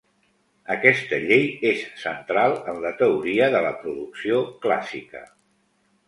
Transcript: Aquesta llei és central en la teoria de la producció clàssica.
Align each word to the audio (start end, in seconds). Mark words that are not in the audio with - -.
Aquesta 0.75 1.17
llei 1.25 1.43
és 1.71 1.83
central 2.03 2.55
en 2.73 2.79
la 2.85 2.91
teoria 3.01 3.49
de 3.57 3.61
la 3.67 3.73
producció 3.83 4.39
clàssica. 4.65 5.23